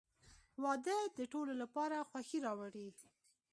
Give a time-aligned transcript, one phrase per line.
[0.63, 2.87] •واده د ټولو لپاره خوښي راوړي.